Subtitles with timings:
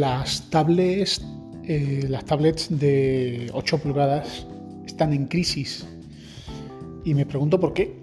[0.00, 1.20] las tablets,
[1.64, 4.46] eh, las tablets de 8 pulgadas
[4.86, 5.86] están en crisis.
[7.04, 8.00] Y me pregunto por qué.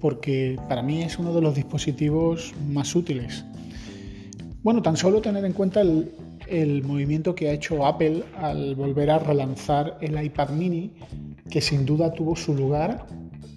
[0.00, 3.44] Porque para mí es uno de los dispositivos más útiles.
[4.62, 9.18] Bueno, tan solo tener en cuenta el, movimiento que ha hecho Apple al volver a
[9.18, 10.92] relanzar el iPad mini,
[11.50, 13.06] que sin duda tuvo su lugar.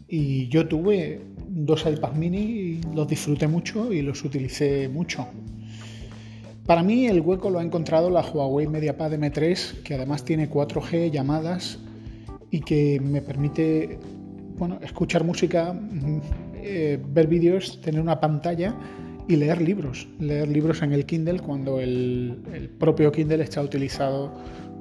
[0.08, 5.28] Y yo tuve dos iPad mini los disfruté mucho y los utilicé mucho.
[6.70, 11.10] Para mí el hueco lo ha encontrado la Huawei MediaPad M3, que además tiene 4G
[11.10, 11.80] llamadas
[12.52, 13.98] y que me permite
[14.56, 16.20] bueno, escuchar música, mm,
[16.62, 18.76] eh, ver vídeos, tener una pantalla
[19.28, 20.08] y leer libros.
[20.20, 24.32] Leer libros en el Kindle cuando el, el propio Kindle está utilizado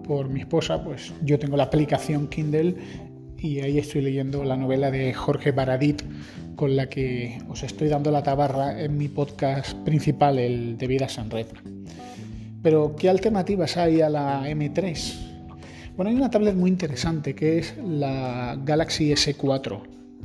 [0.06, 2.74] por mi esposa, pues yo tengo la aplicación Kindle
[3.38, 6.02] y ahí estoy leyendo la novela de Jorge Baradit
[6.54, 11.16] con la que os estoy dando la tabarra en mi podcast principal, el de Vidas
[11.16, 11.46] en Red.
[12.62, 15.28] Pero, ¿qué alternativas hay a la M3?
[15.96, 19.80] Bueno, hay una tablet muy interesante que es la Galaxy S4.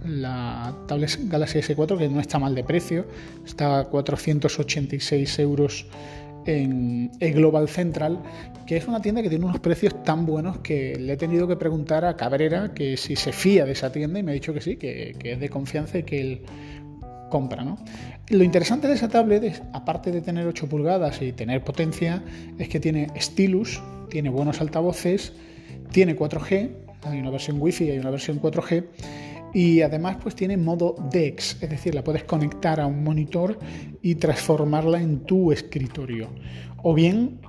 [0.05, 3.05] La tablet Galaxy S4 que no está mal de precio,
[3.45, 5.87] está a 486 euros
[6.45, 8.19] en Global Central,
[8.65, 11.55] que es una tienda que tiene unos precios tan buenos que le he tenido que
[11.55, 14.61] preguntar a Cabrera que si se fía de esa tienda y me ha dicho que
[14.61, 16.41] sí, que, que es de confianza y que él
[17.33, 17.65] compra.
[18.29, 22.23] Lo interesante de esa tablet, es, aparte de tener 8 pulgadas y tener potencia,
[22.59, 23.81] es que tiene stylus,
[24.11, 25.33] tiene buenos altavoces,
[25.91, 26.69] tiene 4G,
[27.05, 28.85] hay una versión Wi-Fi y hay una versión 4G,
[29.51, 33.57] y además pues tiene modo DeX, es decir, la puedes conectar a un monitor
[34.03, 36.29] y transformarla en tu escritorio.
[36.83, 37.39] O bien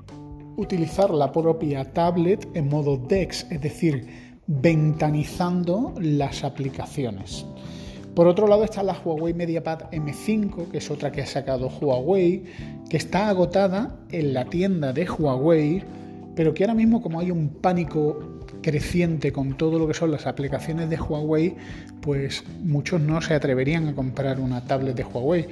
[0.56, 4.06] utilizar la propia tablet en modo DeX, es decir,
[4.46, 7.44] ventanizando las aplicaciones.
[8.14, 12.44] Por otro lado está la Huawei MediaPad M5, que es otra que ha sacado Huawei,
[12.88, 15.82] que está agotada en la tienda de Huawei,
[16.36, 20.26] pero que ahora mismo como hay un pánico creciente con todo lo que son las
[20.26, 21.56] aplicaciones de Huawei,
[22.00, 25.48] pues muchos no se atreverían a comprar una tablet de Huawei.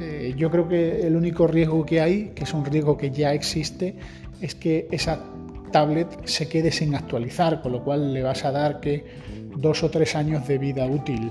[0.00, 3.32] Eh, yo creo que el único riesgo que hay, que es un riesgo que ya
[3.34, 3.94] existe,
[4.40, 5.24] es que esa
[5.70, 9.04] tablet se quede sin actualizar, con lo cual le vas a dar que
[9.56, 11.30] dos o tres años de vida útil.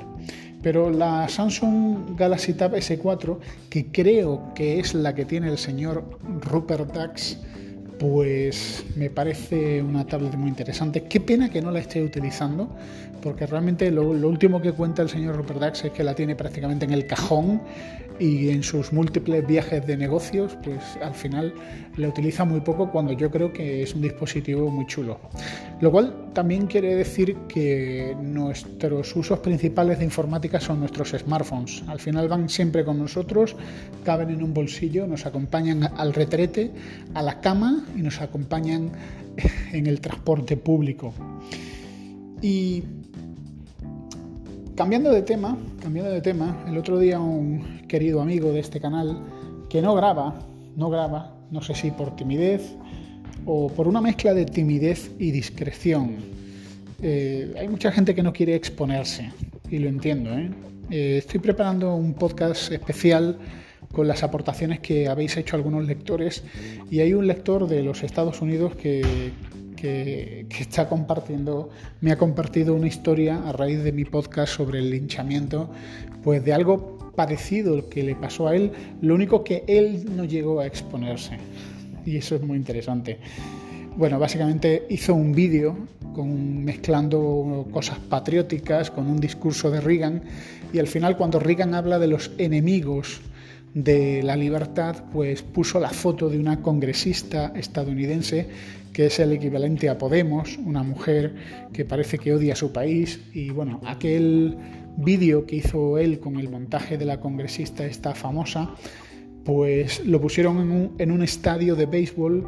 [0.61, 3.37] Pero la Samsung Galaxy Tab S4,
[3.69, 6.03] que creo que es la que tiene el señor
[6.41, 7.37] Rupert Dax,
[7.99, 11.03] pues me parece una tablet muy interesante.
[11.03, 12.69] Qué pena que no la esté utilizando,
[13.21, 16.85] porque realmente lo, último que cuenta el señor Rupert Dax es que la tiene prácticamente
[16.85, 17.61] en el cajón
[18.19, 21.53] y en sus múltiples viajes de negocios, pues al final
[21.95, 25.19] la utiliza muy poco cuando yo creo que es un dispositivo muy chulo.
[25.79, 31.83] Lo cual también quiere decir que nuestros usos principales de informática son nuestros smartphones.
[31.87, 33.55] Al final van siempre con nosotros,
[34.03, 36.71] caben en un bolsillo, nos acompañan al retrete,
[37.13, 38.91] a la cama y nos acompañan
[39.73, 41.13] en el transporte público.
[42.41, 42.83] Y
[44.75, 49.21] cambiando de tema, cambiando de tema, el otro día un querido amigo de este canal
[49.69, 50.39] que no graba,
[50.75, 52.75] no graba, no sé si por timidez
[53.45, 56.17] o por una mezcla de timidez y discreción.
[57.01, 59.31] Eh, hay mucha gente que no quiere exponerse
[59.69, 60.31] y lo entiendo.
[60.31, 60.49] ¿eh?
[60.89, 63.37] Eh, estoy preparando un podcast especial
[63.91, 66.43] con las aportaciones que habéis hecho algunos lectores
[66.89, 69.31] y hay un lector de los Estados Unidos que,
[69.75, 71.69] que, está compartiendo,
[72.01, 75.69] me ha compartido una historia a raíz de mi podcast sobre el linchamiento,
[76.23, 80.59] pues de algo parecido que le pasó a él, lo único que él no llegó
[80.59, 81.37] a exponerse.
[82.05, 83.19] Y eso es muy interesante.
[83.95, 85.75] Bueno, básicamente hizo un vídeo
[86.13, 90.21] con, mezclando cosas patrióticas con un discurso de Reagan
[90.71, 93.21] y al final cuando Reagan habla de los enemigos
[93.73, 98.47] de la libertad, pues puso la foto de una congresista estadounidense
[98.93, 101.35] que es el equivalente a Podemos, una mujer
[101.71, 104.57] que parece que odia a su país y bueno, aquel
[104.97, 108.75] vídeo que hizo él con el montaje de la congresista esta famosa,
[109.45, 112.47] pues lo pusieron en un, en un estadio de béisbol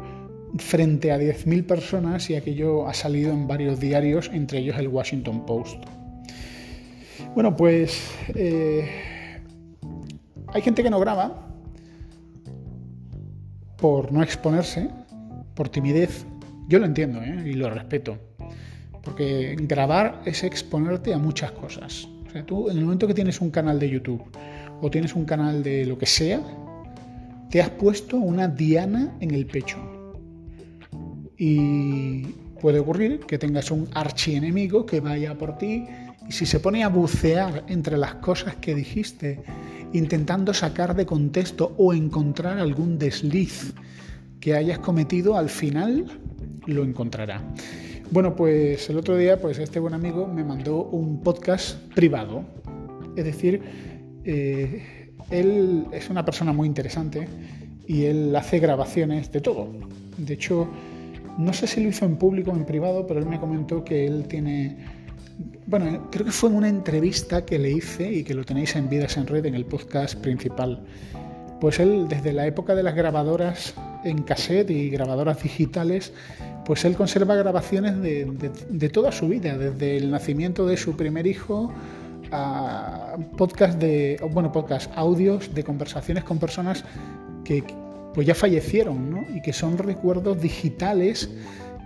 [0.58, 5.46] frente a 10.000 personas y aquello ha salido en varios diarios, entre ellos el Washington
[5.46, 5.84] Post.
[7.34, 9.11] Bueno, pues eh,
[10.52, 11.48] hay gente que no graba
[13.78, 14.88] por no exponerse,
[15.54, 16.24] por timidez.
[16.68, 17.42] Yo lo entiendo ¿eh?
[17.46, 18.18] y lo respeto.
[19.02, 22.08] Porque grabar es exponerte a muchas cosas.
[22.26, 24.22] O sea, tú en el momento que tienes un canal de YouTube
[24.80, 26.40] o tienes un canal de lo que sea,
[27.50, 29.78] te has puesto una diana en el pecho.
[31.36, 32.22] Y
[32.60, 35.84] puede ocurrir que tengas un archienemigo que vaya por ti
[36.28, 39.42] y si se pone a bucear entre las cosas que dijiste
[39.92, 43.74] intentando sacar de contexto o encontrar algún desliz
[44.40, 46.20] que hayas cometido, al final
[46.66, 47.42] lo encontrará.
[48.10, 52.44] Bueno, pues el otro día, pues este buen amigo me mandó un podcast privado.
[53.16, 53.62] Es decir,
[54.24, 57.28] eh, él es una persona muy interesante
[57.86, 59.68] y él hace grabaciones de todo.
[60.18, 60.68] De hecho,
[61.38, 64.06] no sé si lo hizo en público o en privado, pero él me comentó que
[64.06, 65.01] él tiene...
[65.66, 69.16] Bueno, creo que fue una entrevista que le hice y que lo tenéis en Vidas
[69.16, 70.80] en Red, en el podcast principal.
[71.60, 73.74] Pues él, desde la época de las grabadoras
[74.04, 76.12] en cassette y grabadoras digitales,
[76.64, 81.72] pues él conserva grabaciones de, toda su vida, desde el nacimiento de su primer hijo
[82.30, 86.84] a podcast de, bueno, podcast, audios de conversaciones con personas
[87.44, 87.62] que
[88.14, 89.24] pues ya fallecieron, ¿no?
[89.34, 91.30] Y que son recuerdos digitales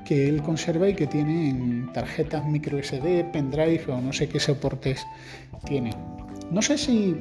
[0.06, 4.38] que él conserva y que tiene en tarjetas micro SD, pendrive o no sé qué
[4.38, 5.04] soportes
[5.66, 5.90] tiene.
[6.50, 7.16] No sé si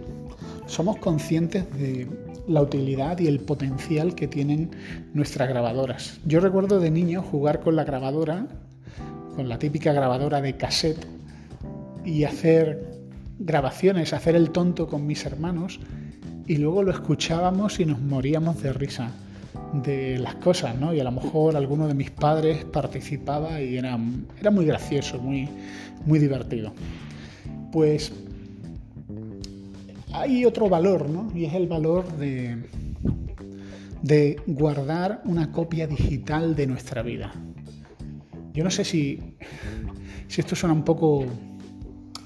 [0.68, 2.08] somos conscientes de
[2.48, 4.70] la utilidad y el potencial que tienen
[5.14, 6.20] nuestras grabadoras.
[6.26, 8.48] Yo recuerdo de niño jugar con la grabadora,
[9.36, 11.08] con la típica grabadora de cassette,
[12.06, 12.86] y hacer
[13.40, 15.80] grabaciones, hacer el tonto con mis hermanos,
[16.46, 19.12] y luego lo escuchábamos y nos moríamos de risa
[19.84, 20.94] de las cosas, ¿no?
[20.94, 23.98] Y a lo mejor alguno de mis padres participaba y era,
[24.40, 25.50] era muy gracioso, muy,
[26.06, 26.74] muy divertido.
[27.72, 28.14] Pues
[30.14, 31.32] hay otro valor, ¿no?
[31.36, 32.64] Y es el valor de,
[34.02, 37.34] de guardar una copia digital de nuestra vida.
[38.54, 39.20] Yo no sé si,
[40.28, 41.26] si esto suena un poco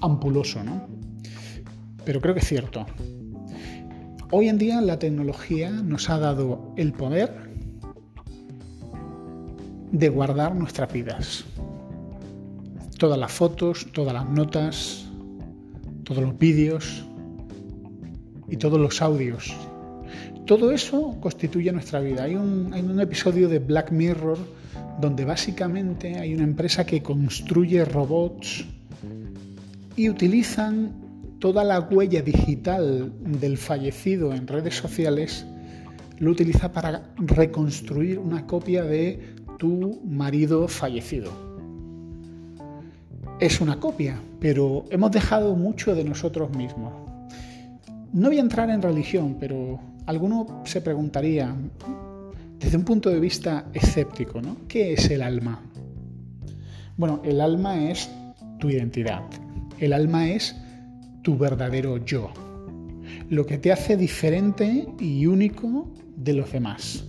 [0.02, 0.88] ampuloso, ¿no?
[2.06, 2.86] Pero creo que es cierto.
[4.32, 7.34] Hoy en día la tecnología nos ha dado el poder
[9.92, 11.46] de guardar nuestras vidas.
[12.98, 15.06] Todas las fotos, todas las notas,
[16.04, 17.06] todos los vídeos,
[18.50, 19.54] y todos los audios.
[20.46, 22.24] Todo eso constituye nuestra vida.
[22.24, 24.38] Hay un, hay un episodio de Black Mirror
[25.00, 28.66] donde básicamente hay una empresa que construye robots
[29.96, 30.92] y utilizan
[31.40, 35.46] toda la huella digital del fallecido en redes sociales,
[36.20, 41.32] lo utiliza para reconstruir una copia de tu marido fallecido.
[43.40, 46.94] Es una copia, pero hemos dejado mucho de nosotros mismos.
[48.12, 51.56] No voy a entrar en religión, pero alguno se preguntaría,
[52.60, 54.58] desde un punto de vista escéptico, ¿no?
[54.68, 55.62] ¿Qué es el alma?
[56.98, 58.10] Bueno, el alma es
[58.60, 59.22] tu identidad.
[59.80, 60.54] El alma es
[61.22, 62.32] tu verdadero yo.
[63.30, 67.06] Lo que te hace diferente y único de los demás.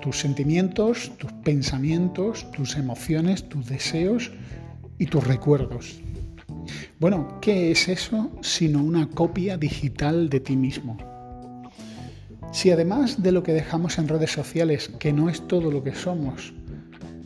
[0.00, 4.30] Tus sentimientos, tus pensamientos, tus emociones, tus deseos
[4.98, 6.00] y tus recuerdos.
[6.98, 10.96] Bueno, ¿qué es eso sino una copia digital de ti mismo?
[12.52, 15.94] Si además de lo que dejamos en redes sociales, que no es todo lo que
[15.94, 16.54] somos,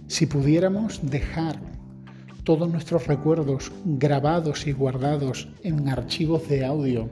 [0.08, 1.69] si pudiéramos dejar
[2.50, 7.08] todos nuestros recuerdos grabados y guardados en archivos de audio,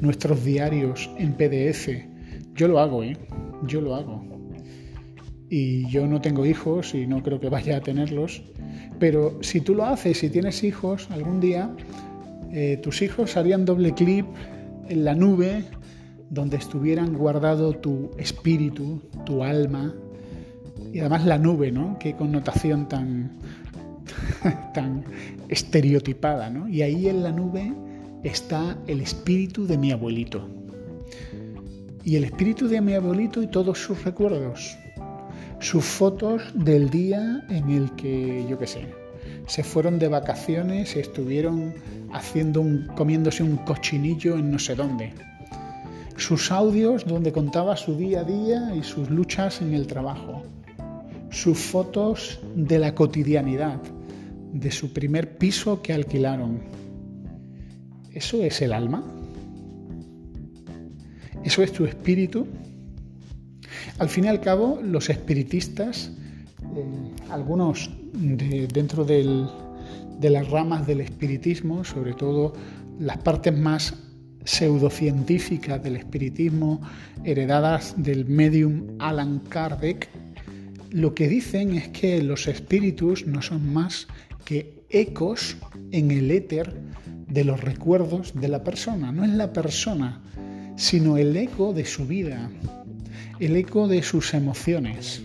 [0.00, 1.88] nuestros diarios en PDF,
[2.54, 3.16] yo lo hago, ¿eh?
[3.66, 4.22] Yo lo hago.
[5.48, 8.42] Y yo no tengo hijos y no creo que vaya a tenerlos,
[8.98, 11.74] pero si tú lo haces, si tienes hijos, algún día
[12.52, 14.26] eh, tus hijos harían doble clip
[14.90, 15.64] en la nube
[16.28, 19.94] donde estuvieran guardado tu espíritu, tu alma,
[20.92, 21.96] y además la nube, ¿no?
[21.98, 23.38] Qué connotación tan,
[24.74, 25.04] tan
[25.48, 26.68] estereotipada, ¿no?
[26.68, 27.72] Y ahí en la nube
[28.22, 30.48] está el espíritu de mi abuelito.
[32.04, 34.76] Y el espíritu de mi abuelito y todos sus recuerdos
[35.64, 38.86] sus fotos del día en el que, yo qué sé,
[39.46, 41.74] se fueron de vacaciones y estuvieron
[42.12, 45.14] haciendo un, comiéndose un cochinillo en no sé dónde.
[46.16, 50.42] Sus audios donde contaba su día a día y sus luchas en el trabajo.
[51.30, 53.80] Sus fotos de la cotidianidad,
[54.54, 56.60] de su primer piso que alquilaron.
[58.12, 59.04] ¿Eso es el alma?
[61.42, 62.46] ¿Eso es tu espíritu?
[63.98, 66.12] Al fin y al cabo, los espiritistas,
[66.76, 66.84] eh,
[67.30, 67.90] algunos
[68.72, 69.24] dentro de
[70.22, 72.52] las ramas del espiritismo, sobre todo
[73.00, 73.94] las partes más
[74.44, 76.80] pseudocientíficas del espiritismo,
[77.24, 80.08] heredadas del medium Alan Kardec,
[80.94, 84.06] lo que dicen es que los espíritus no son más
[84.44, 85.56] que ecos
[85.90, 86.74] en el éter
[87.28, 89.12] de los recuerdos de la persona.
[89.12, 90.22] No es la persona,
[90.76, 92.50] sino el eco de su vida,
[93.40, 95.22] el eco de sus emociones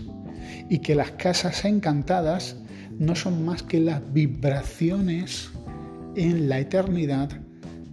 [0.68, 2.56] y que las casas encantadas
[2.98, 5.50] no son más que las vibraciones
[6.16, 7.30] en la eternidad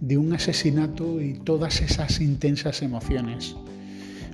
[0.00, 3.56] de un asesinato y todas esas intensas emociones.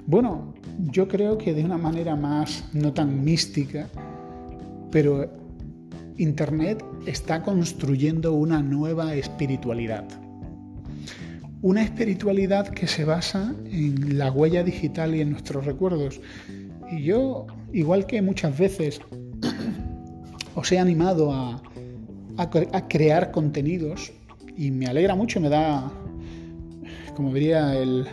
[0.06, 3.88] Bueno, yo creo que de una manera más no tan mística,
[4.90, 5.43] pero
[6.16, 10.04] Internet está construyendo una nueva espiritualidad.
[11.62, 16.20] Una espiritualidad que se basa en la huella digital y en nuestros recuerdos.
[16.90, 19.00] Y yo, igual que muchas veces
[20.54, 21.62] os he animado a,
[22.88, 24.12] crear contenidos,
[24.56, 25.90] y me alegra mucho, me da,
[27.16, 28.06] como diría el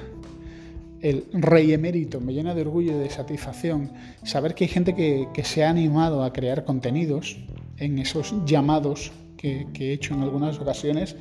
[1.33, 3.91] rey emérito, me llena de orgullo y de satisfacción
[4.23, 7.37] saber que hay gente que, se ha animado a crear contenidos
[7.81, 11.15] en esos llamados que, he hecho en algunas ocasiones.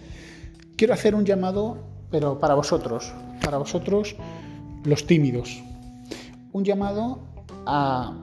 [0.76, 1.78] Quiero hacer un llamado,
[2.10, 3.12] pero para vosotros,
[3.42, 4.14] para vosotros
[4.84, 5.62] los tímidos.
[6.52, 7.20] Un llamado
[7.66, 8.14] a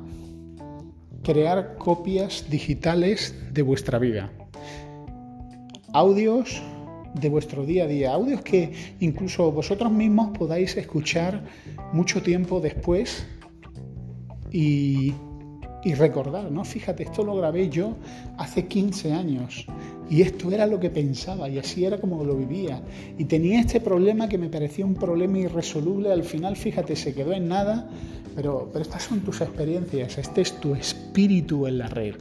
[1.23, 4.31] crear copias digitales de vuestra vida.
[5.93, 6.61] Audios
[7.15, 11.43] de vuestro día a día, audios que incluso vosotros mismos podáis escuchar
[11.91, 13.25] mucho tiempo después
[14.51, 15.13] y,
[15.93, 16.63] recordar, ¿no?
[16.65, 17.95] Fíjate, esto lo grabé yo
[18.37, 19.65] hace 15 años
[20.09, 22.81] y esto era lo que pensaba y así era como lo vivía.
[23.17, 27.33] Y tenía este problema que me parecía un problema irresoluble, al final, fíjate, se quedó
[27.33, 27.89] en nada,
[28.35, 32.15] pero, pero estas son tus experiencias, este es tu espíritu en la red.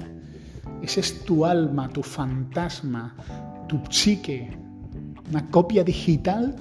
[0.83, 3.17] Ese es tu alma, tu fantasma,
[3.69, 4.51] tu psique,
[5.31, 6.55] una copia digital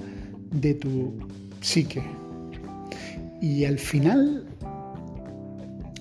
[0.50, 1.14] de tu
[1.60, 2.02] psique.
[3.40, 4.46] Y al final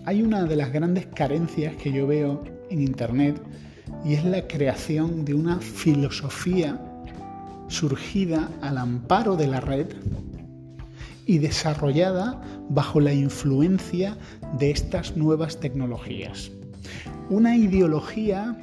[0.05, 3.41] hay una de las grandes carencias que yo veo en Internet
[4.03, 6.79] y es la creación de una filosofía
[7.67, 9.87] surgida al amparo de la red
[11.25, 14.17] y desarrollada bajo la influencia
[14.59, 16.51] de estas nuevas tecnologías.
[17.29, 18.55] Una ideología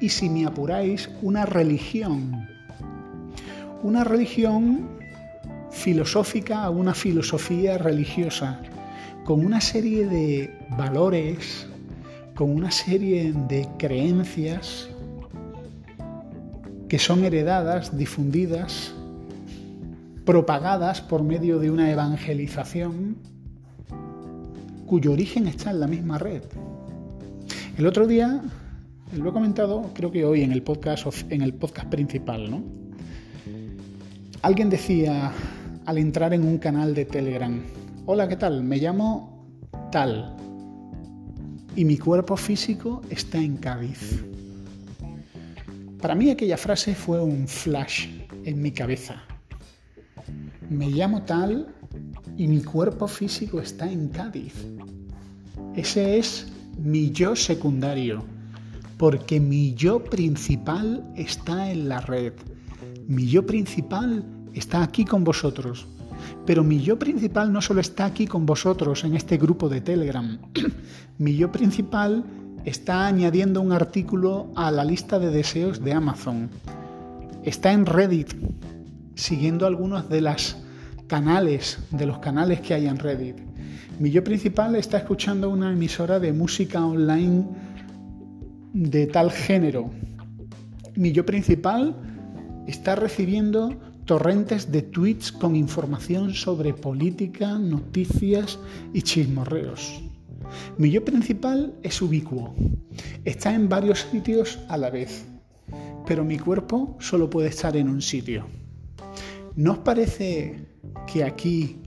[0.00, 2.46] y si me apuráis, una religión
[3.82, 4.88] una religión
[5.70, 8.60] filosófica una filosofía religiosa,
[9.24, 11.66] con una serie de valores,
[12.34, 14.88] con una serie de creencias
[16.88, 18.92] que son heredadas, difundidas,
[20.24, 23.16] propagadas por medio de una evangelización
[24.86, 26.42] cuyo origen está en la misma red.
[27.78, 28.42] El otro día,
[29.16, 32.62] lo he comentado, creo que hoy en el podcast, en el podcast principal, ¿no?
[34.42, 35.32] Alguien decía
[35.86, 37.62] al entrar en un canal de Telegram,
[38.06, 38.62] hola, ¿qué tal?
[38.62, 39.46] Me llamo
[39.90, 40.36] tal
[41.76, 44.24] y mi cuerpo físico está en Cádiz.
[46.00, 48.08] Para mí aquella frase fue un flash
[48.44, 49.22] en mi cabeza.
[50.68, 51.74] Me llamo tal
[52.36, 54.54] y mi cuerpo físico está en Cádiz.
[55.76, 58.24] Ese es mi yo secundario,
[58.98, 62.32] porque mi yo principal está en la red
[63.08, 65.86] mi yo principal está aquí con vosotros.
[66.46, 70.38] Pero mi yo principal no solo está aquí con vosotros en este grupo de Telegram.
[71.18, 72.24] mi yo principal
[72.64, 76.50] está añadiendo un artículo a la lista de deseos de Amazon.
[77.44, 78.34] Está en Reddit,
[79.14, 80.56] siguiendo algunos de los
[81.06, 83.36] canales, de los canales que hay en Reddit.
[83.98, 87.44] Mi yo principal está escuchando una emisora de música online
[88.72, 89.90] de tal género.
[90.94, 91.94] Mi yo principal
[92.66, 98.58] está recibiendo torrentes de tweets con información sobre política, noticias
[98.92, 100.02] y chismorreos.
[100.76, 102.54] Mi yo principal es ubicuo.
[103.24, 105.24] Está en varios sitios a la vez,
[106.06, 108.46] pero mi cuerpo solo puede estar en un sitio.
[109.54, 110.66] ¿No os parece
[111.06, 111.78] que aquí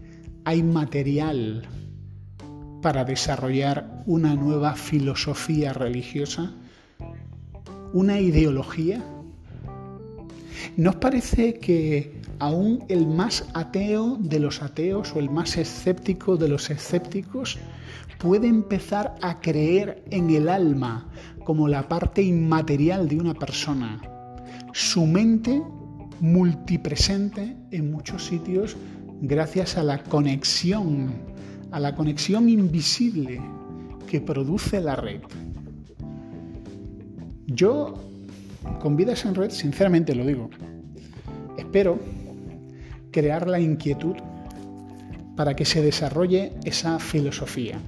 [0.45, 1.67] hay material
[2.81, 6.53] para desarrollar una nueva filosofía religiosa?
[7.93, 9.03] ¿Una ideología?
[10.77, 16.37] ¿No os parece que aún el más ateo de los ateos o el más escéptico
[16.37, 17.57] de los escépticos
[18.19, 21.09] puede empezar a creer en el alma
[21.43, 24.01] como la parte inmaterial de una persona?
[24.73, 25.61] Su mente
[26.19, 28.75] multipresente en muchos sitios
[29.21, 31.13] gracias a la conexión,
[31.71, 33.41] a la conexión invisible
[34.07, 35.21] que produce la red.
[37.47, 37.93] Yo
[38.79, 40.49] con Vidas en Red, sinceramente lo digo,
[41.57, 41.99] espero
[43.11, 44.15] crear la inquietud
[45.35, 47.79] para que se desarrolle esa filosofía.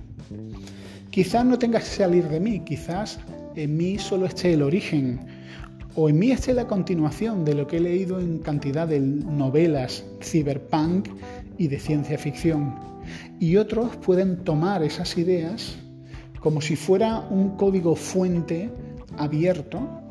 [1.10, 3.20] Quizás no tenga que salir de mí, quizás
[3.56, 5.20] en mí solo esté el origen
[5.96, 10.06] o en mí esté la continuación de lo que he leído en cantidad de novelas
[10.22, 11.10] cyberpunk
[11.58, 12.76] y de ciencia ficción.
[13.40, 15.76] Y otros pueden tomar esas ideas
[16.40, 18.70] como si fuera un código fuente
[19.18, 20.07] abierto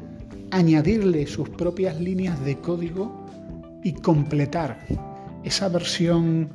[0.51, 3.27] añadirle sus propias líneas de código
[3.83, 4.79] y completar
[5.45, 6.51] esa versión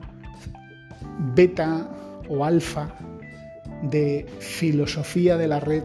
[1.35, 1.89] beta
[2.29, 2.95] o alfa
[3.83, 5.83] de filosofía de la red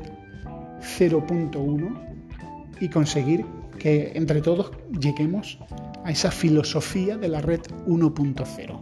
[0.80, 2.06] 0.1
[2.80, 3.44] y conseguir
[3.78, 4.70] que entre todos
[5.00, 5.58] lleguemos
[6.04, 8.80] a esa filosofía de la red 1.0.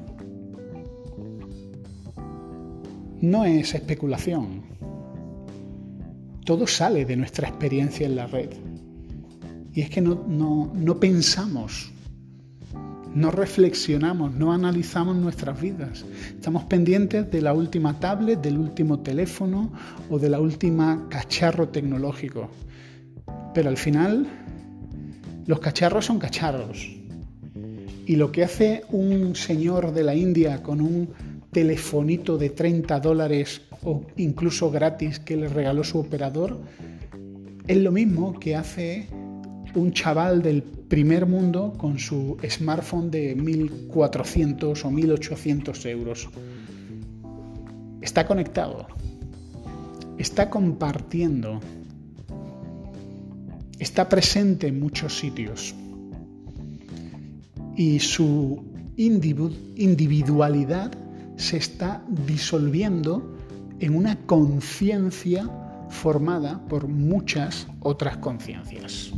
[3.21, 4.62] No es especulación.
[6.45, 8.50] Todo sale de nuestra experiencia en la red.
[9.75, 10.25] Y es que no,
[10.75, 11.93] no pensamos
[13.14, 16.04] no reflexionamos, no analizamos nuestras vidas.
[16.28, 19.73] Estamos pendientes de la última tablet, del último teléfono
[20.11, 22.50] o de la última cacharro tecnológico.
[23.54, 24.26] Pero al final,
[25.47, 26.90] los cacharros son cacharros.
[28.07, 31.09] Y lo que hace un señor de la India con un
[31.52, 36.61] telefonito de 30 dólares o incluso gratis que le regaló su operador,
[37.66, 39.09] es lo mismo que hace
[39.75, 46.28] un chaval del primer mundo con su smartphone de 1.400 o 1.800 euros.
[48.00, 48.87] Está conectado,
[50.19, 51.61] está compartiendo,
[53.78, 55.75] está presente en muchos sitios
[57.76, 58.62] y su
[58.97, 60.93] individualidad
[61.37, 63.37] se está disolviendo
[63.81, 65.50] en una conciencia
[65.88, 69.12] formada por muchas otras conciencias.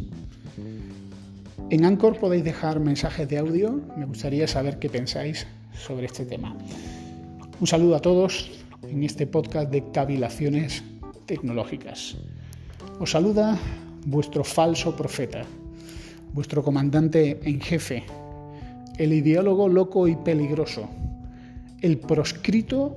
[1.68, 6.56] En Anchor podéis dejar mensajes de audio, me gustaría saber qué pensáis sobre este tema.
[7.58, 8.52] Un saludo a todos
[8.84, 10.84] en este podcast de cavilaciones
[11.26, 12.18] tecnológicas.
[13.00, 13.58] Os saluda
[14.06, 15.42] vuestro falso profeta,
[16.32, 18.04] vuestro comandante en jefe,
[18.96, 20.88] el ideólogo loco y peligroso,
[21.82, 22.96] el proscrito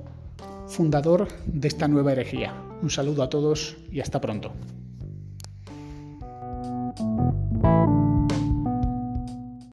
[0.68, 2.54] fundador de esta nueva herejía.
[2.82, 4.52] Un saludo a todos y hasta pronto.